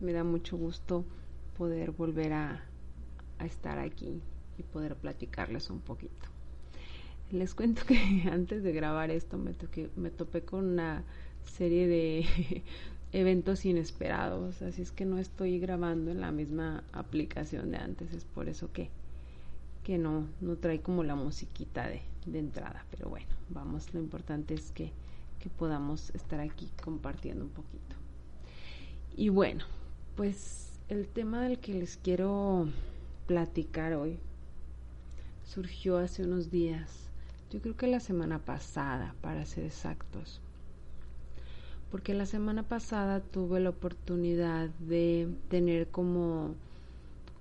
me 0.00 0.12
da 0.12 0.24
mucho 0.24 0.56
gusto 0.56 1.04
poder 1.56 1.92
volver 1.92 2.32
a, 2.32 2.62
estar 3.44 3.78
aquí 3.78 4.22
y 4.56 4.62
poder 4.62 4.96
platicarles 4.96 5.68
un 5.68 5.80
poquito. 5.80 6.28
Les 7.30 7.54
cuento 7.54 7.82
que 7.84 7.98
antes 8.32 8.62
de 8.62 8.72
grabar 8.72 9.10
esto 9.10 9.36
me, 9.36 9.52
toqué, 9.52 9.90
me 9.96 10.10
topé 10.10 10.42
con 10.42 10.64
una 10.64 11.04
serie 11.44 11.86
de 11.86 12.62
eventos 13.12 13.66
inesperados, 13.66 14.62
así 14.62 14.82
es 14.82 14.92
que 14.92 15.04
no 15.04 15.18
estoy 15.18 15.58
grabando 15.58 16.10
en 16.10 16.20
la 16.20 16.32
misma 16.32 16.84
aplicación 16.92 17.70
de 17.70 17.76
antes, 17.76 18.12
es 18.14 18.24
por 18.24 18.48
eso 18.48 18.72
que 18.72 18.88
que 19.84 19.98
no, 19.98 20.26
no 20.40 20.56
trae 20.56 20.80
como 20.80 21.04
la 21.04 21.14
musiquita 21.14 21.86
de, 21.86 22.00
de 22.26 22.38
entrada. 22.38 22.84
Pero 22.90 23.10
bueno, 23.10 23.28
vamos, 23.50 23.92
lo 23.92 24.00
importante 24.00 24.54
es 24.54 24.72
que, 24.72 24.90
que 25.38 25.50
podamos 25.50 26.10
estar 26.14 26.40
aquí 26.40 26.70
compartiendo 26.82 27.44
un 27.44 27.50
poquito. 27.50 27.94
Y 29.16 29.28
bueno, 29.28 29.64
pues 30.16 30.68
el 30.88 31.08
tema 31.08 31.42
del 31.42 31.58
que 31.58 31.74
les 31.74 31.96
quiero 31.96 32.68
platicar 33.26 33.94
hoy 33.94 34.18
surgió 35.44 35.98
hace 35.98 36.24
unos 36.24 36.50
días, 36.50 37.10
yo 37.50 37.60
creo 37.60 37.76
que 37.76 37.86
la 37.86 38.00
semana 38.00 38.38
pasada, 38.38 39.14
para 39.20 39.44
ser 39.44 39.64
exactos. 39.64 40.40
Porque 41.90 42.14
la 42.14 42.26
semana 42.26 42.64
pasada 42.64 43.20
tuve 43.20 43.60
la 43.60 43.70
oportunidad 43.70 44.68
de 44.80 45.28
tener 45.48 45.88
como, 45.88 46.54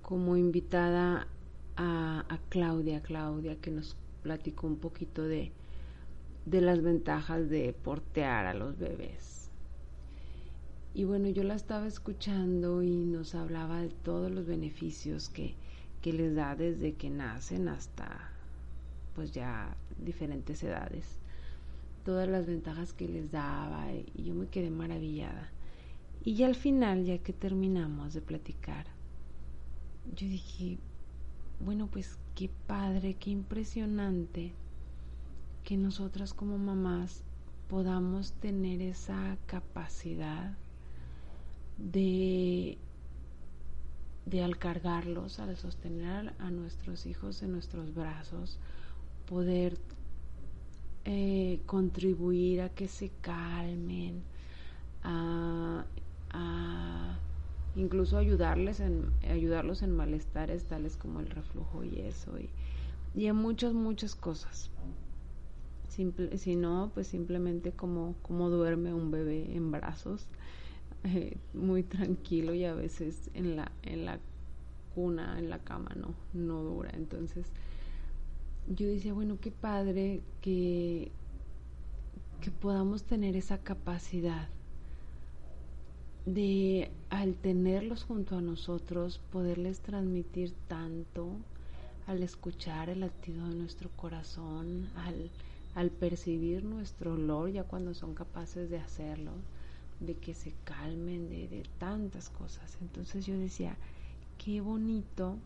como 0.01 0.37
invitada 0.37 1.27
a, 1.75 2.39
Claudia, 2.49 3.01
Claudia 3.01 3.55
que 3.55 3.71
nos 3.71 3.95
platicó 4.21 4.67
un 4.67 4.77
poquito 4.77 5.23
de, 5.23 5.51
de 6.45 6.61
las 6.61 6.83
ventajas 6.83 7.49
de 7.49 7.73
portear 7.73 8.45
a 8.45 8.53
los 8.53 8.77
bebés. 8.77 9.32
Y 10.95 11.05
bueno, 11.05 11.27
yo 11.29 11.43
la 11.43 11.55
estaba 11.55 11.87
escuchando 11.87 12.83
y 12.83 13.05
nos 13.05 13.33
hablaba 13.33 13.81
de 13.81 13.89
todos 13.89 14.29
los 14.31 14.45
beneficios 14.45 15.27
que, 15.29 15.55
que 16.03 16.13
les 16.13 16.35
da 16.35 16.55
desde 16.55 16.93
que 16.93 17.09
nacen 17.09 17.67
hasta 17.67 18.29
pues 19.15 19.31
ya 19.31 19.75
diferentes 19.97 20.61
edades. 20.63 21.05
Todas 22.05 22.27
las 22.27 22.45
ventajas 22.45 22.93
que 22.93 23.07
les 23.07 23.31
daba 23.31 23.91
y 23.91 24.23
yo 24.23 24.35
me 24.35 24.47
quedé 24.47 24.69
maravillada. 24.69 25.49
Y 26.23 26.35
ya 26.35 26.45
al 26.45 26.55
final, 26.55 27.05
ya 27.05 27.17
que 27.17 27.33
terminamos 27.33 28.13
de 28.13 28.21
platicar, 28.21 28.85
yo 30.15 30.27
dije, 30.27 30.77
bueno, 31.59 31.87
pues 31.87 32.19
qué 32.35 32.51
padre, 32.67 33.15
qué 33.15 33.31
impresionante 33.31 34.51
que 35.63 35.75
nosotras 35.75 36.33
como 36.35 36.59
mamás 36.59 37.23
podamos 37.67 38.33
tener 38.33 38.81
esa 38.81 39.37
capacidad 39.47 40.55
de, 41.77 42.77
de 44.25 44.43
al 44.43 44.57
cargarlos, 44.57 45.39
al 45.39 45.55
sostener 45.57 46.33
a 46.39 46.51
nuestros 46.51 47.05
hijos 47.05 47.41
en 47.43 47.51
nuestros 47.51 47.93
brazos, 47.93 48.59
poder 49.27 49.77
eh, 51.05 51.59
contribuir 51.65 52.61
a 52.61 52.69
que 52.69 52.87
se 52.87 53.11
calmen, 53.21 54.21
a 55.03 55.85
incluso 57.75 58.17
ayudarles 58.17 58.79
en, 58.79 59.11
ayudarlos 59.29 59.81
en 59.81 59.95
malestares 59.95 60.65
tales 60.65 60.97
como 60.97 61.19
el 61.19 61.29
reflujo 61.29 61.83
y 61.83 61.99
eso, 62.01 62.37
y, 62.39 62.49
y 63.19 63.27
en 63.27 63.35
muchas, 63.35 63.73
muchas 63.73 64.15
cosas. 64.15 64.69
Simple, 65.89 66.37
si 66.37 66.55
no, 66.55 66.91
pues 66.93 67.07
simplemente 67.07 67.71
como, 67.71 68.15
como 68.23 68.49
duerme 68.49 68.93
un 68.93 69.11
bebé 69.11 69.55
en 69.55 69.71
brazos, 69.71 70.25
eh, 71.03 71.37
muy 71.53 71.83
tranquilo 71.83 72.53
y 72.53 72.65
a 72.65 72.73
veces 72.73 73.29
en 73.33 73.55
la, 73.55 73.71
en 73.83 74.05
la 74.05 74.19
cuna, 74.95 75.37
en 75.39 75.49
la 75.49 75.59
cama, 75.59 75.91
no, 75.95 76.13
no 76.33 76.63
dura. 76.63 76.91
Entonces, 76.93 77.45
yo 78.67 78.87
decía, 78.87 79.13
bueno, 79.13 79.37
qué 79.41 79.51
padre 79.51 80.21
que, 80.41 81.11
que 82.41 82.51
podamos 82.51 83.03
tener 83.03 83.35
esa 83.35 83.57
capacidad 83.57 84.47
de 86.25 86.89
al 87.09 87.35
tenerlos 87.35 88.03
junto 88.05 88.37
a 88.37 88.41
nosotros 88.41 89.19
poderles 89.31 89.81
transmitir 89.81 90.53
tanto 90.67 91.27
al 92.07 92.23
escuchar 92.23 92.89
el 92.89 93.01
latido 93.01 93.47
de 93.47 93.55
nuestro 93.55 93.89
corazón, 93.95 94.89
al, 94.95 95.31
al 95.75 95.89
percibir 95.89 96.63
nuestro 96.63 97.13
olor 97.13 97.49
ya 97.51 97.63
cuando 97.63 97.93
son 97.93 98.13
capaces 98.13 98.69
de 98.69 98.77
hacerlo, 98.79 99.31
de 100.05 100.15
que 100.15 100.33
se 100.33 100.53
calmen, 100.63 101.29
de, 101.29 101.47
de 101.47 101.63
tantas 101.79 102.29
cosas. 102.29 102.77
Entonces 102.81 103.25
yo 103.25 103.37
decía, 103.37 103.75
qué 104.37 104.61
bonito 104.61 105.37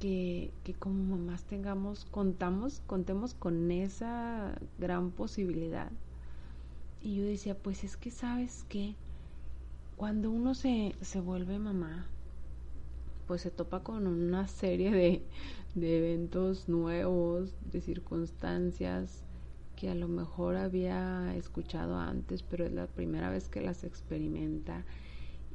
que, 0.00 0.50
que, 0.64 0.74
como 0.74 1.16
mamás 1.16 1.44
tengamos, 1.44 2.04
contamos, 2.06 2.82
contemos 2.86 3.34
con 3.34 3.70
esa 3.70 4.58
gran 4.78 5.10
posibilidad. 5.10 5.90
Y 7.02 7.16
yo 7.16 7.24
decía, 7.24 7.56
pues 7.56 7.84
es 7.84 7.96
que 7.96 8.10
sabes 8.10 8.64
qué, 8.68 8.94
cuando 9.96 10.30
uno 10.30 10.54
se, 10.54 10.94
se 11.00 11.20
vuelve 11.20 11.58
mamá, 11.58 12.06
pues 13.26 13.42
se 13.42 13.50
topa 13.50 13.82
con 13.82 14.06
una 14.06 14.48
serie 14.48 14.90
de, 14.90 15.22
de 15.74 15.98
eventos 15.98 16.68
nuevos, 16.68 17.54
de 17.70 17.80
circunstancias 17.80 19.22
que 19.82 19.90
a 19.90 19.96
lo 19.96 20.06
mejor 20.06 20.54
había 20.54 21.34
escuchado 21.34 21.96
antes, 21.96 22.44
pero 22.44 22.64
es 22.64 22.72
la 22.72 22.86
primera 22.86 23.30
vez 23.30 23.48
que 23.48 23.60
las 23.60 23.82
experimenta. 23.82 24.84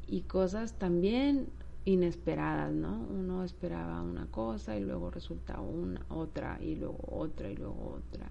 Y 0.05 0.23
cosas 0.23 0.73
también 0.73 1.47
inesperadas, 1.85 2.73
¿no? 2.73 3.07
Uno 3.09 3.45
esperaba 3.45 4.01
una 4.01 4.25
cosa 4.25 4.75
y 4.75 4.81
luego 4.81 5.11
resulta 5.11 5.61
una, 5.61 6.05
otra 6.09 6.59
y 6.61 6.75
luego 6.75 6.99
otra 7.09 7.49
y 7.49 7.55
luego 7.55 8.01
otra. 8.05 8.29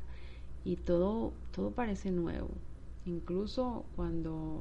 Y 0.67 0.77
todo 0.77 1.33
todo 1.51 1.71
parece 1.71 2.11
nuevo, 2.11 2.51
incluso 3.07 3.87
cuando 3.97 4.61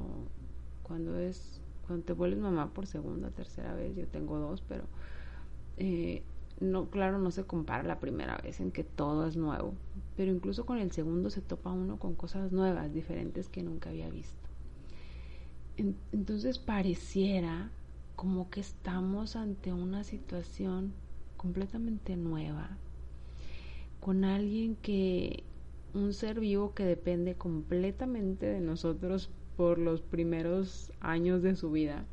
cuando 0.84 1.18
es 1.18 1.60
cuando 1.86 2.06
te 2.06 2.14
vuelves 2.14 2.40
mamá 2.40 2.72
por 2.72 2.86
segunda, 2.86 3.28
tercera 3.28 3.74
vez, 3.74 3.94
yo 3.94 4.06
tengo 4.06 4.38
dos, 4.38 4.62
pero 4.66 4.84
eh, 5.76 6.22
no, 6.60 6.88
claro, 6.88 7.18
no 7.18 7.30
se 7.30 7.44
compara 7.44 7.82
la 7.82 8.00
primera 8.00 8.38
vez 8.38 8.60
en 8.60 8.72
que 8.72 8.84
todo 8.84 9.26
es 9.26 9.36
nuevo, 9.36 9.74
pero 10.16 10.32
incluso 10.32 10.64
con 10.64 10.78
el 10.78 10.90
segundo 10.90 11.30
se 11.30 11.42
topa 11.42 11.72
uno 11.72 11.98
con 11.98 12.14
cosas 12.14 12.52
nuevas, 12.52 12.94
diferentes 12.94 13.48
que 13.48 13.62
nunca 13.62 13.90
había 13.90 14.08
visto. 14.08 14.48
entonces 16.12 16.58
pareciera 16.58 17.70
como 18.14 18.48
que 18.48 18.60
estamos 18.60 19.36
ante 19.36 19.74
una 19.74 20.02
situación 20.02 20.94
completamente 21.36 22.16
nueva, 22.16 22.78
con 24.00 24.24
alguien 24.24 24.76
que, 24.76 25.44
un 25.92 26.12
ser 26.12 26.40
vivo 26.40 26.74
que 26.74 26.84
depende 26.84 27.34
completamente 27.34 28.46
de 28.46 28.60
nosotros 28.60 29.30
por 29.56 29.78
los 29.78 30.00
primeros 30.00 30.92
años 31.00 31.42
de 31.42 31.56
su 31.56 31.70
vida, 31.70 32.04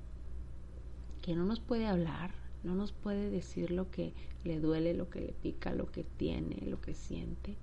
que 1.22 1.36
no 1.36 1.46
nos 1.46 1.62
puede 1.62 1.88
hablar, 1.88 2.32
no 2.64 2.76
nos 2.76 2.92
puede 2.92 3.30
decir 3.30 3.72
lo 3.72 3.92
que 3.92 4.14
le 4.44 4.60
duele, 4.60 4.94
lo 4.94 5.10
que 5.10 5.22
le 5.22 5.34
pica, 5.34 5.74
lo 5.74 5.92
que 5.92 6.04
tiene, 6.04 6.66
lo 6.66 6.80
que 6.82 6.94
siente, 6.94 7.56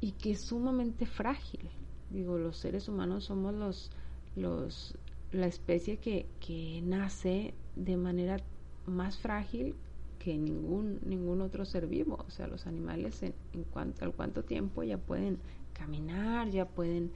y 0.00 0.12
que 0.12 0.32
es 0.32 0.40
sumamente 0.40 1.06
frágil. 1.06 1.68
Digo, 2.10 2.38
los 2.38 2.56
seres 2.56 2.88
humanos 2.88 3.24
somos 3.24 3.54
los, 3.54 3.90
los 4.34 4.96
la 5.32 5.46
especie 5.46 5.98
que, 5.98 6.26
que 6.40 6.80
nace 6.82 7.54
de 7.76 7.96
manera 7.96 8.38
más 8.86 9.18
frágil 9.18 9.74
que 10.18 10.36
ningún, 10.36 10.98
ningún 11.04 11.40
otro 11.40 11.64
ser 11.64 11.86
vivo. 11.86 12.24
O 12.26 12.30
sea, 12.30 12.46
los 12.46 12.66
animales 12.66 13.22
en, 13.22 13.34
en 13.52 13.64
cuanto 13.64 14.04
al 14.04 14.12
cuánto 14.12 14.42
tiempo 14.44 14.82
ya 14.82 14.98
pueden 14.98 15.38
caminar, 15.72 16.50
ya 16.50 16.66
pueden 16.66 17.12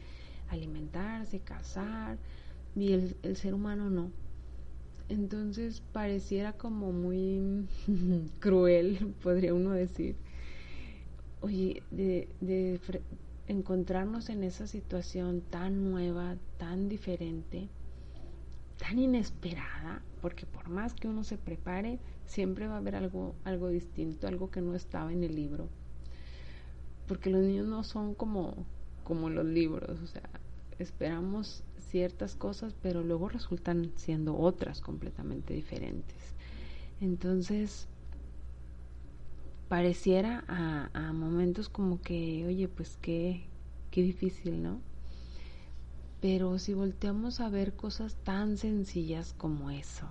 alimentarse, 0.49 1.41
cazar, 1.41 2.19
y 2.77 2.93
el, 2.93 3.17
el 3.23 3.37
ser 3.37 3.55
humano 3.55 3.91
no. 3.91 4.11
Entonces 5.09 5.83
pareciera 5.93 6.53
como 6.53 6.93
muy 6.93 7.67
cruel, 8.41 9.15
podría 9.23 9.55
uno 9.55 9.73
decir, 9.73 10.17
oye, 11.41 11.83
de, 11.91 12.29
de 12.41 12.81
encontrarnos 13.47 14.31
en 14.31 14.43
esa 14.43 14.67
situación 14.67 15.43
tan 15.43 15.91
nueva, 15.91 16.37
tan 16.59 16.89
diferente, 16.89 17.69
tan 18.79 18.99
inesperada, 18.99 20.03
porque 20.23 20.47
por 20.47 20.69
más 20.69 20.95
que 20.95 21.09
uno 21.09 21.23
se 21.23 21.37
prepare, 21.37 21.99
siempre 22.27 22.67
va 22.67 22.75
a 22.75 22.79
haber 22.79 22.97
algo, 22.97 23.35
algo 23.45 23.69
distinto, 23.69 24.27
algo 24.27 24.51
que 24.51 24.62
no 24.62 24.75
estaba 24.75 25.12
en 25.12 25.23
el 25.23 25.35
libro. 25.35 25.69
Porque 27.06 27.29
los 27.29 27.43
niños 27.43 27.67
no 27.67 27.85
son 27.85 28.15
como, 28.15 28.55
como 29.05 29.29
los 29.29 29.45
libros, 29.45 30.01
o 30.01 30.06
sea, 30.06 30.23
esperamos 30.79 31.62
ciertas 31.94 32.35
cosas, 32.35 32.75
pero 32.82 33.05
luego 33.05 33.29
resultan 33.29 33.93
siendo 33.94 34.37
otras 34.37 34.81
completamente 34.81 35.55
diferentes. 35.55 36.35
Entonces, 37.00 37.87
pareciera 39.69 40.43
a, 40.49 41.12
momentos 41.12 41.69
como 41.69 42.02
que, 42.02 42.44
oye, 42.49 42.67
pues 42.67 42.99
qué, 43.00 43.44
qué 43.93 44.02
difícil, 44.02 44.61
¿no? 44.61 44.81
Pero 46.20 46.58
si 46.58 46.75
volteamos 46.75 47.38
a 47.38 47.49
ver 47.49 47.75
cosas 47.75 48.17
tan 48.25 48.58
sencillas 48.58 49.32
como 49.32 49.70
eso, 49.70 50.08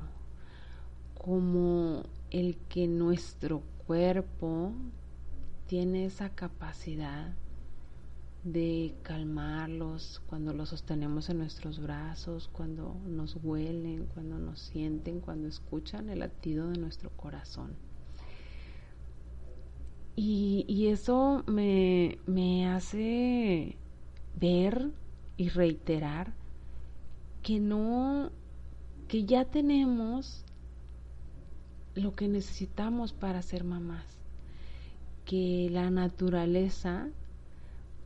como 1.15 2.05
el 2.31 2.55
que 2.69 2.87
nuestro 2.87 3.61
cuerpo 3.87 4.71
tiene 5.67 6.05
esa 6.05 6.29
capacidad 6.29 7.33
de 8.43 8.93
calmarlos 9.03 10.21
cuando 10.27 10.53
los 10.53 10.69
sostenemos 10.69 11.29
en 11.29 11.37
nuestros 11.37 11.79
brazos, 11.79 12.49
cuando 12.51 12.95
nos 13.05 13.37
huelen, 13.41 14.07
cuando 14.13 14.37
nos 14.37 14.59
sienten, 14.59 15.21
cuando 15.21 15.47
escuchan 15.47 16.09
el 16.09 16.19
latido 16.19 16.69
de 16.69 16.77
nuestro 16.77 17.09
corazón. 17.11 17.75
Y, 20.15 20.87
eso 20.87 21.43
me, 21.47 22.19
me 22.27 22.67
hace 22.67 23.77
ver 24.39 24.91
y 25.37 25.49
reiterar 25.49 26.33
que 27.41 27.59
no, 27.59 28.29
que 29.07 29.25
ya 29.25 29.45
tenemos 29.45 30.43
lo 31.95 32.13
que 32.13 32.27
necesitamos 32.27 33.11
para 33.13 33.41
ser 33.41 33.63
mamás, 33.63 34.05
que 35.25 35.67
la 35.71 35.89
naturaleza 35.89 37.09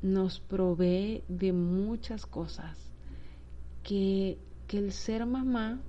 nos 0.01 0.39
provee 0.39 1.23
de 1.27 1.53
muchas 1.53 2.25
cosas, 2.25 2.77
que, 3.83 4.38
que 4.67 4.77
el 4.77 4.91
ser 4.91 5.25
mamá 5.25 5.79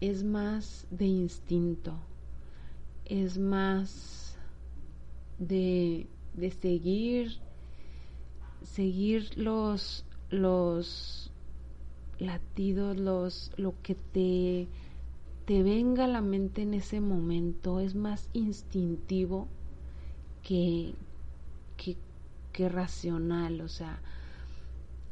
es 0.00 0.24
más 0.24 0.86
de 0.90 1.06
instinto, 1.06 1.98
es 3.04 3.38
más 3.38 4.38
de, 5.38 6.06
de 6.34 6.50
seguir 6.50 7.44
seguir 8.64 9.36
los, 9.36 10.04
los 10.30 11.30
latidos, 12.18 12.98
los, 12.98 13.52
lo 13.56 13.74
que 13.82 13.94
te, 13.94 14.68
te 15.44 15.62
venga 15.62 16.04
a 16.04 16.08
la 16.08 16.20
mente 16.20 16.62
en 16.62 16.74
ese 16.74 17.00
momento 17.00 17.80
es 17.80 17.94
más 17.94 18.28
instintivo 18.32 19.48
que, 20.42 20.94
que, 21.76 21.96
que 22.54 22.70
racional, 22.70 23.60
o 23.60 23.68
sea, 23.68 24.00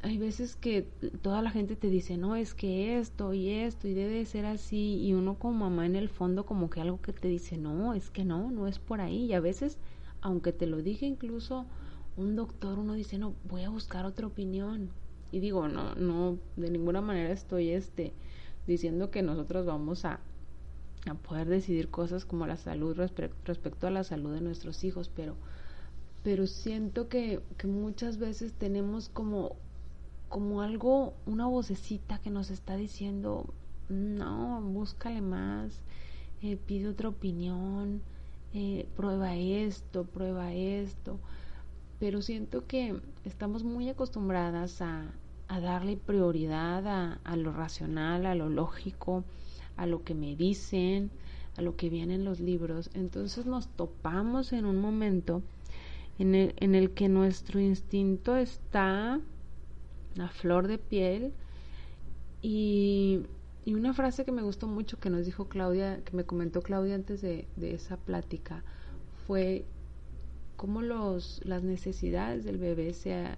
hay 0.03 0.17
veces 0.17 0.57
que 0.57 0.83
toda 1.21 1.43
la 1.43 1.51
gente 1.51 1.77
te 1.77 1.89
dice, 1.89 2.17
no, 2.17 2.37
es 2.37 2.55
que 2.55 2.99
esto 2.99 3.35
y 3.35 3.51
esto 3.51 3.87
y 3.89 3.95
debe 3.95 4.25
ser 4.25 4.47
así, 4.47 5.01
y 5.03 5.13
uno 5.13 5.39
como 5.39 5.69
mamá 5.69 5.85
en 5.85 5.97
el 5.97 6.09
fondo 6.09 6.47
como 6.47 6.71
que 6.71 6.81
algo 6.81 7.03
que 7.03 7.13
te 7.13 7.29
dice, 7.29 7.59
no, 7.59 7.93
es 7.95 8.11
que 8.11 8.25
no, 8.25 8.51
no 8.51 8.67
es 8.67 8.79
por 8.79 9.01
ahí, 9.01 9.27
y 9.27 9.35
a 9.35 9.41
veces, 9.41 9.79
aunque 10.23 10.53
te 10.53 10.67
lo 10.67 10.83
dije 10.83 11.07
incluso 11.07 11.67
un 12.17 12.37
doctor 12.37 12.79
uno 12.79 12.95
dice, 12.95 13.19
no, 13.19 13.35
voy 13.49 13.63
a 13.65 13.71
buscar 13.71 14.05
otra 14.05 14.27
opinión. 14.27 14.91
Y 15.31 15.41
digo, 15.41 15.69
no, 15.69 15.95
no, 15.95 16.39
de 16.57 16.71
ninguna 16.71 17.01
manera 17.01 17.33
estoy 17.33 17.71
este, 17.71 18.13
diciendo 18.67 19.11
que 19.11 19.23
nosotros 19.23 19.65
vamos 19.65 20.05
a, 20.05 20.21
a 21.07 21.15
poder 21.15 21.49
decidir 21.49 21.89
cosas 21.89 22.27
como 22.27 22.47
la 22.47 22.59
salud 22.59 22.95
respecto 22.97 23.87
a 23.87 23.91
la 23.91 24.05
salud 24.05 24.35
de 24.35 24.43
nuestros 24.43 24.85
hijos, 24.85 25.11
pero, 25.15 25.37
pero 26.23 26.47
siento 26.47 27.09
que, 27.09 27.41
que 27.59 27.67
muchas 27.67 28.19
veces 28.19 28.53
tenemos 28.53 29.09
como, 29.09 29.57
como 30.29 30.63
algo, 30.63 31.15
una 31.27 31.47
vocecita 31.47 32.19
que 32.19 32.31
nos 32.31 32.51
está 32.51 32.77
diciendo, 32.77 33.53
no, 33.89 34.61
búscale 34.63 35.21
más, 35.21 35.81
eh, 36.43 36.57
pide 36.57 36.89
otra 36.89 37.09
opinión, 37.09 38.03
eh, 38.55 38.87
prueba 38.97 39.37
esto, 39.37 40.05
prueba 40.05 40.53
esto 40.53 41.19
pero 42.03 42.21
siento 42.21 42.67
que 42.67 43.01
estamos 43.25 43.63
muy 43.63 43.89
acostumbradas 43.89 44.83
a, 44.83 45.15
darle 45.49 45.97
prioridad 45.97 46.85
a, 47.23 47.37
lo 47.37 47.53
racional, 47.53 48.27
a 48.27 48.35
lo 48.35 48.49
lógico, 48.49 49.23
a 49.77 49.87
lo 49.87 50.03
que 50.03 50.13
me 50.13 50.35
dicen, 50.35 51.13
a 51.57 51.63
lo 51.63 51.77
que 51.77 51.91
viene 51.91 52.17
en 52.17 52.25
los 52.25 52.41
libros. 52.41 52.91
Entonces 52.95 53.47
nos 53.47 53.69
topamos 53.69 54.53
en 54.53 54.65
un 54.65 54.81
momento 54.81 55.43
en 56.19 56.35
el, 56.35 56.91
que 56.91 57.09
nuestro 57.09 57.61
instinto 57.61 58.37
está 58.37 59.21
a 60.19 60.29
flor 60.29 60.69
de 60.69 60.79
piel 60.79 61.33
y, 62.43 63.23
y, 63.65 63.75
una 63.75 63.95
frase 63.95 64.25
que 64.25 64.33
me 64.33 64.43
gustó 64.43 64.67
mucho 64.67 65.01
que 65.01 65.11
nos 65.11 65.25
dijo 65.25 65.49
Claudia, 65.49 66.03
que 66.05 66.17
me 66.17 66.25
comentó 66.25 66.61
Claudia 66.61 66.95
antes 66.95 67.23
de, 67.23 67.47
de 67.57 67.75
esa 67.75 67.97
plática, 67.97 68.63
fue 69.27 69.65
cómo 70.57 70.83
los, 70.83 71.41
las 71.45 71.63
necesidades 71.63 72.45
del 72.45 72.59
bebé 72.59 72.93
se, 72.93 73.37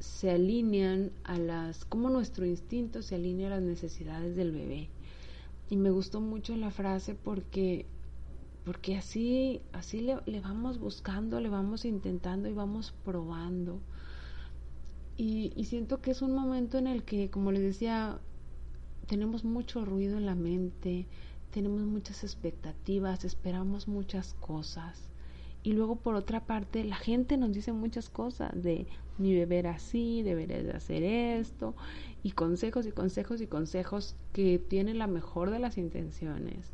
se 0.00 0.30
alinean 0.30 1.12
a 1.24 1.38
las, 1.38 1.84
cómo 1.84 2.10
nuestro 2.10 2.46
instinto 2.46 3.02
se 3.02 3.14
alinea 3.14 3.48
a 3.48 3.50
las 3.50 3.62
necesidades 3.62 4.34
del 4.34 4.50
bebé. 4.50 4.88
Y 5.68 5.76
me 5.76 5.90
gustó 5.90 6.20
mucho 6.20 6.56
la 6.56 6.70
frase 6.70 7.14
porque, 7.14 7.86
porque 8.64 8.96
así, 8.96 9.60
así 9.72 10.00
le, 10.00 10.18
le 10.26 10.40
vamos 10.40 10.78
buscando, 10.78 11.40
le 11.40 11.48
vamos 11.48 11.84
intentando 11.84 12.48
y 12.48 12.52
vamos 12.52 12.92
probando. 13.04 13.80
Y, 15.16 15.52
y, 15.54 15.64
siento 15.64 16.00
que 16.00 16.12
es 16.12 16.22
un 16.22 16.34
momento 16.34 16.78
en 16.78 16.86
el 16.86 17.02
que, 17.02 17.30
como 17.30 17.52
les 17.52 17.62
decía, 17.62 18.18
tenemos 19.06 19.44
mucho 19.44 19.84
ruido 19.84 20.16
en 20.16 20.24
la 20.24 20.34
mente, 20.34 21.06
tenemos 21.50 21.82
muchas 21.82 22.24
expectativas, 22.24 23.24
esperamos 23.24 23.88
muchas 23.88 24.34
cosas. 24.34 25.10
Y 25.62 25.72
luego 25.72 25.96
por 25.96 26.14
otra 26.14 26.46
parte, 26.46 26.84
la 26.84 26.96
gente 26.96 27.36
nos 27.36 27.52
dice 27.52 27.72
muchas 27.72 28.08
cosas 28.08 28.50
de 28.54 28.86
mi 29.18 29.34
beber 29.34 29.66
así, 29.66 30.22
deberías 30.22 30.64
de 30.64 30.72
hacer 30.72 31.02
esto, 31.02 31.74
y 32.22 32.32
consejos 32.32 32.86
y 32.86 32.92
consejos 32.92 33.40
y 33.42 33.46
consejos 33.46 34.16
que 34.32 34.58
tienen 34.58 34.98
la 34.98 35.06
mejor 35.06 35.50
de 35.50 35.58
las 35.58 35.76
intenciones. 35.76 36.72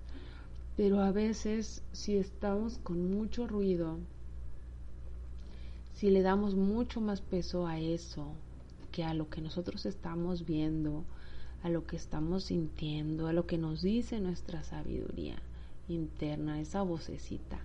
Pero 0.77 1.01
a 1.01 1.11
veces 1.11 1.83
si 1.93 2.17
estamos 2.17 2.79
con 2.79 3.11
mucho 3.11 3.47
ruido, 3.47 3.99
si 5.95 6.11
le 6.11 6.21
damos 6.21 6.55
mucho 6.55 7.01
más 7.01 7.23
peso 7.23 7.67
a 7.67 7.79
eso 7.79 8.27
que 8.93 9.03
a 9.03 9.15
lo 9.15 9.31
que 9.31 9.41
nosotros 9.41 9.87
estamos 9.87 10.45
viendo, 10.45 11.05
a 11.63 11.71
lo 11.71 11.87
que 11.87 11.97
estamos 11.97 12.45
sintiendo, 12.45 13.27
a 13.27 13.33
lo 13.33 13.47
que 13.47 13.57
nos 13.57 13.81
dice 13.81 14.21
nuestra 14.21 14.63
sabiduría 14.63 15.37
interna, 15.89 16.61
esa 16.61 16.83
vocecita, 16.83 17.59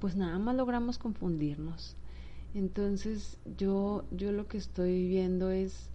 pues 0.00 0.16
nada 0.16 0.38
más 0.40 0.56
logramos 0.56 0.98
confundirnos. 0.98 1.94
Entonces 2.54 3.38
yo, 3.56 4.04
yo 4.10 4.32
lo 4.32 4.48
que 4.48 4.58
estoy 4.58 5.06
viendo 5.06 5.50
es 5.50 5.90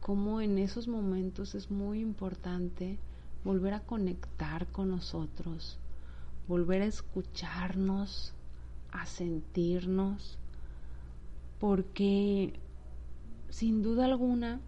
cómo 0.00 0.40
en 0.40 0.58
esos 0.58 0.88
momentos 0.88 1.54
es 1.54 1.70
muy 1.70 2.00
importante 2.00 2.98
volver 3.44 3.74
a 3.74 3.80
conectar 3.80 4.66
con 4.68 4.90
nosotros, 4.90 5.78
volver 6.48 6.82
a 6.82 6.86
escucharnos, 6.86 8.34
a 8.90 9.06
sentirnos, 9.06 10.38
porque 11.60 12.54
sin 13.50 13.82
duda 13.82 14.06
alguna 14.06 14.60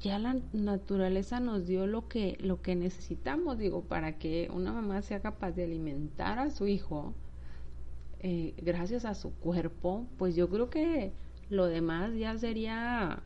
ya 0.00 0.18
la 0.18 0.36
naturaleza 0.52 1.38
nos 1.38 1.66
dio 1.66 1.86
lo 1.86 2.08
que, 2.08 2.36
lo 2.40 2.60
que 2.60 2.74
necesitamos, 2.74 3.58
digo, 3.58 3.82
para 3.82 4.18
que 4.18 4.50
una 4.52 4.72
mamá 4.72 5.00
sea 5.02 5.20
capaz 5.20 5.52
de 5.52 5.64
alimentar 5.64 6.38
a 6.40 6.50
su 6.50 6.66
hijo 6.66 7.14
eh, 8.24 8.54
gracias 8.58 9.04
a 9.04 9.14
su 9.14 9.32
cuerpo, 9.32 10.06
pues 10.16 10.36
yo 10.36 10.48
creo 10.48 10.70
que 10.70 11.12
lo 11.50 11.66
demás 11.66 12.14
ya 12.14 12.38
sería, 12.38 13.20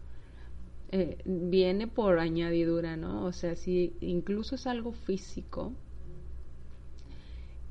eh, 0.92 1.18
viene 1.24 1.86
por 1.86 2.18
añadidura, 2.18 2.96
¿no? 2.96 3.24
O 3.24 3.32
sea, 3.32 3.56
si 3.56 3.92
incluso 4.00 4.54
es 4.54 4.66
algo 4.66 4.92
físico, 4.92 5.72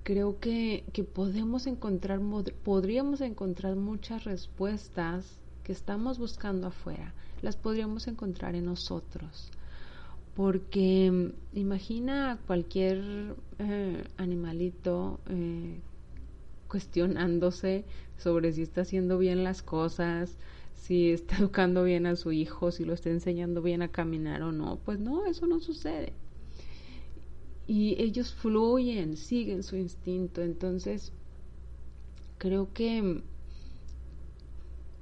creo 0.04 0.40
que, 0.40 0.84
que 0.94 1.04
podemos 1.04 1.68
encontrar, 1.68 2.20
podríamos 2.64 3.22
encontrar 3.22 3.76
muchas 3.76 4.24
respuestas 4.24 5.40
que 5.64 5.72
estamos 5.72 6.20
buscando 6.20 6.68
afuera 6.68 7.14
las 7.46 7.56
podríamos 7.56 8.08
encontrar 8.08 8.56
en 8.56 8.66
nosotros. 8.66 9.52
Porque 10.36 11.10
mm, 11.12 11.58
imagina 11.58 12.40
cualquier 12.48 13.36
eh, 13.60 14.04
animalito 14.18 15.20
eh, 15.30 15.80
cuestionándose 16.68 17.86
sobre 18.18 18.52
si 18.52 18.64
está 18.64 18.82
haciendo 18.82 19.18
bien 19.18 19.44
las 19.44 19.62
cosas, 19.62 20.36
si 20.76 21.12
está 21.12 21.38
educando 21.40 21.84
bien 21.84 22.06
a 22.06 22.16
su 22.16 22.32
hijo, 22.32 22.72
si 22.72 22.86
lo 22.86 22.94
está 22.94 23.10
enseñando 23.10 23.62
bien 23.62 23.82
a 23.82 23.88
caminar 23.88 24.44
o 24.44 24.52
no. 24.52 24.78
Pues 24.78 25.00
no, 25.00 25.26
eso 25.26 25.48
no 25.48 25.60
sucede. 25.60 26.14
Y 27.68 28.02
ellos 28.02 28.34
fluyen, 28.34 29.18
siguen 29.18 29.64
su 29.64 29.76
instinto. 29.76 30.42
Entonces, 30.42 31.12
creo 32.38 32.72
que, 32.74 33.24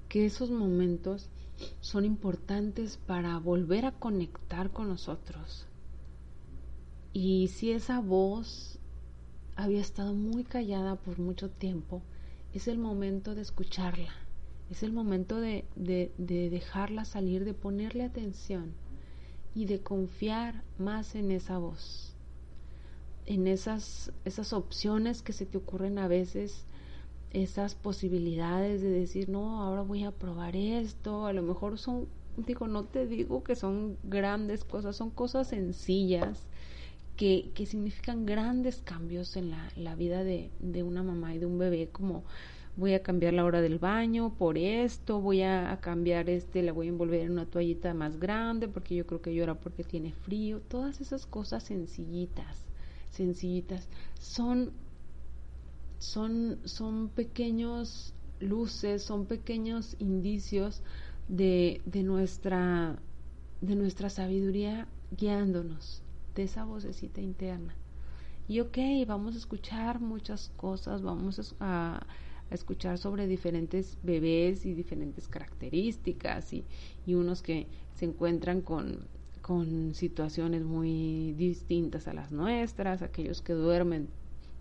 que 0.07 0.25
esos 0.25 0.49
momentos 0.49 1.29
son 1.81 2.05
importantes 2.05 2.97
para 2.97 3.37
volver 3.39 3.85
a 3.85 3.91
conectar 3.91 4.71
con 4.71 4.87
nosotros. 4.87 5.67
Y 7.11 7.49
si 7.49 7.71
esa 7.71 7.99
voz 7.99 8.79
había 9.55 9.81
estado 9.81 10.13
muy 10.13 10.43
callada 10.43 10.95
por 10.95 11.19
mucho 11.19 11.49
tiempo, 11.49 12.01
es 12.53 12.67
el 12.67 12.77
momento 12.77 13.35
de 13.35 13.41
escucharla, 13.41 14.13
es 14.71 14.83
el 14.83 14.91
momento 14.91 15.39
de, 15.39 15.65
de, 15.75 16.11
dejarla 16.49 17.05
salir, 17.05 17.45
de 17.45 17.53
ponerle 17.53 18.03
atención 18.03 18.71
y 19.55 19.65
de 19.65 19.81
confiar 19.81 20.63
más 20.77 21.15
en 21.15 21.31
esa 21.31 21.57
voz, 21.57 22.15
en 23.25 23.47
esas, 23.47 24.11
esas 24.25 24.53
opciones 24.53 25.21
que 25.21 25.33
se 25.33 25.45
te 25.45 25.57
ocurren 25.57 25.99
a 25.99 26.07
veces, 26.07 26.65
esas 27.31 27.75
posibilidades 27.75 28.81
de 28.81 28.89
decir, 28.89 29.29
no, 29.29 29.61
ahora 29.61 29.81
voy 29.81 30.03
a 30.03 30.11
probar 30.11 30.55
esto, 30.55 31.25
a 31.25 31.33
lo 31.33 31.41
mejor 31.43 31.77
son, 31.77 32.07
digo, 32.37 32.67
no 32.67 32.85
te 32.85 33.05
digo 33.05 33.43
que 33.43 33.55
son 33.55 33.97
grandes 34.03 34.63
cosas, 34.63 34.95
son 34.95 35.09
cosas 35.09 35.47
sencillas 35.47 36.47
que, 37.15 37.51
que 37.53 37.65
significan 37.65 38.25
grandes 38.25 38.81
cambios 38.81 39.35
en 39.35 39.51
la, 39.51 39.71
la 39.75 39.95
vida 39.95 40.23
de, 40.23 40.49
de, 40.59 40.83
una 40.83 41.03
mamá 41.03 41.33
y 41.35 41.39
de 41.39 41.45
un 41.45 41.57
bebé, 41.57 41.89
como 41.91 42.23
voy 42.75 42.93
a 42.93 43.03
cambiar 43.03 43.33
la 43.33 43.45
hora 43.45 43.61
del 43.61 43.79
baño 43.79 44.33
por 44.35 44.57
esto, 44.57 45.21
voy 45.21 45.41
a, 45.43 45.77
cambiar 45.81 46.29
este, 46.29 46.63
la 46.63 46.73
voy 46.73 46.87
a 46.87 46.89
envolver 46.89 47.21
en 47.21 47.31
una 47.31 47.45
toallita 47.45 47.93
más 47.93 48.19
grande 48.19 48.67
porque 48.67 48.95
yo 48.95 49.05
creo 49.05 49.21
que 49.21 49.33
llora 49.33 49.55
porque 49.55 49.83
tiene 49.83 50.13
frío, 50.13 50.59
todas 50.61 51.01
esas 51.01 51.25
cosas 51.25 51.63
sencillitas, 51.63 52.65
sencillitas, 53.11 53.87
son, 54.19 54.71
son, 55.99 56.59
son 56.63 57.09
pequeños 57.09 58.13
luces, 58.39 59.03
son 59.03 59.25
pequeños 59.25 59.95
indicios 59.99 60.81
de, 61.27 61.81
de 61.85 62.03
nuestra 62.03 62.97
de 63.63 63.75
nuestra 63.75 64.09
sabiduría 64.09 64.87
guiándonos 65.17 66.01
de 66.35 66.43
esa 66.43 66.65
vocecita 66.65 67.21
interna. 67.21 67.73
Y 68.47 68.59
ok, 68.59 68.77
vamos 69.07 69.35
a 69.35 69.37
escuchar 69.37 70.01
muchas 70.01 70.51
cosas, 70.57 71.01
vamos 71.01 71.55
a, 71.61 72.05
escuchar 72.51 72.97
sobre 72.97 73.27
diferentes 73.27 73.97
bebés 74.03 74.65
y 74.65 74.73
diferentes 74.73 75.27
características 75.27 76.53
y, 76.53 76.65
y 77.05 77.15
unos 77.15 77.41
que 77.41 77.67
se 77.95 78.05
encuentran 78.05 78.61
con, 78.61 79.07
con 79.41 79.93
situaciones 79.93 80.63
muy 80.63 81.33
distintas 81.33 82.07
a 82.07 82.13
las 82.13 82.31
nuestras, 82.31 83.01
aquellos 83.01 83.41
que 83.41 83.53
duermen 83.53 84.09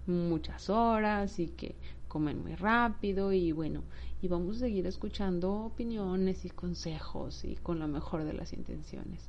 muchas 0.07 0.69
horas 0.71 1.39
y 1.39 1.49
que 1.49 1.77
comen 2.09 2.43
muy 2.43 2.55
rápido 2.55 3.33
y 3.33 3.53
bueno, 3.53 3.83
y 4.21 4.29
vamos 4.29 4.57
a 4.57 4.61
seguir 4.61 4.87
escuchando 4.87 5.53
opiniones 5.53 6.45
y 6.45 6.51
consejos 6.51 7.45
y 7.45 7.57
con 7.57 7.79
la 7.79 7.87
mejor 7.87 8.25
de 8.25 8.35
las 8.35 8.53
intenciones. 8.53 9.29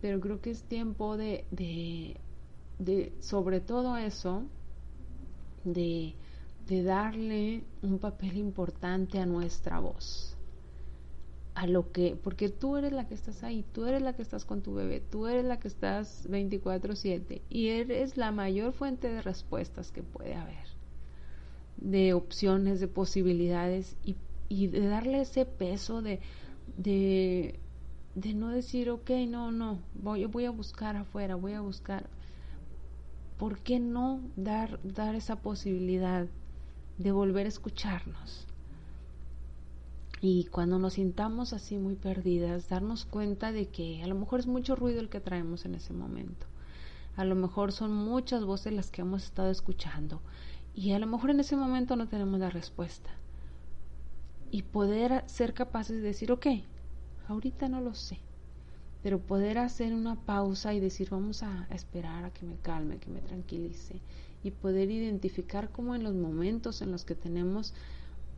Pero 0.00 0.20
creo 0.20 0.40
que 0.40 0.50
es 0.50 0.64
tiempo 0.64 1.16
de, 1.16 1.44
de, 1.50 2.16
de 2.78 3.12
sobre 3.20 3.60
todo 3.60 3.96
eso, 3.96 4.42
de, 5.64 6.14
de 6.66 6.82
darle 6.82 7.64
un 7.82 7.98
papel 7.98 8.36
importante 8.36 9.18
a 9.18 9.26
nuestra 9.26 9.78
voz 9.78 10.36
a 11.54 11.66
lo 11.66 11.90
que, 11.90 12.18
porque 12.22 12.50
tú 12.50 12.76
eres 12.76 12.92
la 12.92 13.08
que 13.08 13.14
estás 13.14 13.42
ahí, 13.42 13.64
tú 13.72 13.86
eres 13.86 14.02
la 14.02 14.14
que 14.14 14.20
estás 14.20 14.44
con 14.44 14.60
tu 14.60 14.74
bebé, 14.74 15.00
tú 15.00 15.26
eres 15.26 15.44
la 15.44 15.58
que 15.58 15.68
estás 15.68 16.28
24/7 16.28 17.40
y 17.48 17.68
eres 17.68 18.18
la 18.18 18.30
mayor 18.30 18.74
fuente 18.74 19.08
de 19.08 19.22
respuestas 19.22 19.90
que 19.90 20.02
puede 20.02 20.34
haber, 20.34 20.66
de 21.78 22.12
opciones, 22.12 22.78
de 22.78 22.88
posibilidades 22.88 23.96
y, 24.04 24.16
y 24.50 24.66
de 24.66 24.86
darle 24.86 25.22
ese 25.22 25.46
peso 25.46 26.02
de, 26.02 26.20
de 26.76 27.58
de 28.16 28.32
no 28.32 28.48
decir, 28.48 28.88
ok, 28.88 29.10
no, 29.28 29.52
no, 29.52 29.78
voy, 29.94 30.24
voy 30.24 30.46
a 30.46 30.50
buscar 30.50 30.96
afuera, 30.96 31.36
voy 31.36 31.52
a 31.52 31.60
buscar. 31.60 32.08
¿Por 33.38 33.58
qué 33.58 33.78
no 33.78 34.20
dar, 34.36 34.80
dar 34.82 35.14
esa 35.14 35.36
posibilidad 35.36 36.26
de 36.98 37.12
volver 37.12 37.46
a 37.46 37.48
escucharnos? 37.48 38.46
Y 40.20 40.46
cuando 40.46 40.78
nos 40.78 40.94
sintamos 40.94 41.52
así 41.52 41.76
muy 41.76 41.94
perdidas, 41.94 42.68
darnos 42.68 43.04
cuenta 43.04 43.52
de 43.52 43.68
que 43.68 44.02
a 44.02 44.06
lo 44.06 44.14
mejor 44.14 44.40
es 44.40 44.46
mucho 44.46 44.74
ruido 44.76 45.00
el 45.00 45.08
que 45.08 45.20
traemos 45.20 45.64
en 45.64 45.74
ese 45.74 45.92
momento. 45.92 46.46
A 47.16 47.24
lo 47.24 47.34
mejor 47.34 47.72
son 47.72 47.92
muchas 47.92 48.44
voces 48.44 48.72
las 48.72 48.90
que 48.90 49.02
hemos 49.02 49.24
estado 49.24 49.50
escuchando. 49.50 50.20
Y 50.74 50.92
a 50.92 50.98
lo 50.98 51.06
mejor 51.06 51.30
en 51.30 51.40
ese 51.40 51.56
momento 51.56 51.96
no 51.96 52.08
tenemos 52.08 52.40
la 52.40 52.50
respuesta. 52.50 53.10
Y 54.50 54.62
poder 54.62 55.24
ser 55.26 55.54
capaces 55.54 55.96
de 55.96 56.02
decir, 56.02 56.32
ok, 56.32 56.46
Ahorita 57.28 57.68
no 57.68 57.80
lo 57.80 57.92
sé, 57.94 58.18
pero 59.02 59.18
poder 59.18 59.58
hacer 59.58 59.92
una 59.92 60.14
pausa 60.14 60.74
y 60.74 60.80
decir 60.80 61.10
vamos 61.10 61.42
a, 61.42 61.66
esperar 61.70 62.24
a 62.24 62.30
que 62.30 62.46
me 62.46 62.56
calme, 62.56 62.98
que 62.98 63.10
me 63.10 63.20
tranquilice 63.20 64.00
y 64.46 64.52
poder 64.52 64.90
identificar 64.90 65.70
cómo 65.70 65.94
en 65.94 66.04
los 66.04 66.14
momentos 66.14 66.80
en 66.80 66.92
los 66.92 67.04
que 67.04 67.14
tenemos 67.14 67.74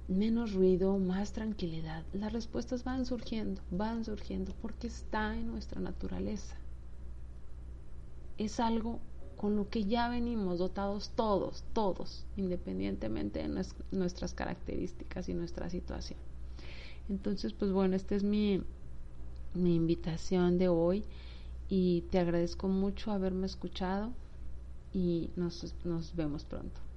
menos 0.08 0.54
ruido, 0.54 0.98
más 0.98 1.32
tranquilidad, 1.32 2.02
las 2.14 2.32
respuestas 2.32 2.82
van 2.82 3.04
surgiendo, 3.04 3.60
van 3.70 4.04
surgiendo 4.04 4.54
porque 4.62 4.86
está 4.86 5.36
en 5.36 5.48
nuestra 5.48 5.80
naturaleza. 5.80 6.56
Es 8.38 8.58
algo 8.58 9.00
con 9.36 9.54
lo 9.54 9.68
que 9.68 9.84
ya 9.84 10.08
venimos 10.08 10.58
dotados 10.58 11.10
todos, 11.10 11.62
todos, 11.74 12.24
independientemente 12.36 13.46
de 13.46 13.64
nuestras 13.92 14.32
características 14.32 15.28
y 15.28 15.34
nuestra 15.34 15.68
situación. 15.68 16.18
Entonces, 17.10 17.52
pues 17.52 17.70
bueno, 17.70 17.96
este 17.96 18.16
es 18.16 18.24
mi, 18.24 18.62
mi 19.54 19.74
invitación 19.74 20.56
de 20.58 20.68
hoy 20.68 21.04
y 21.68 22.02
te 22.10 22.18
agradezco 22.18 22.68
mucho 22.68 23.12
haberme 23.12 23.46
escuchado 23.46 24.12
y 24.92 25.30
nos, 25.36 25.74
nos 25.84 26.14
vemos 26.14 26.44
pronto. 26.44 26.87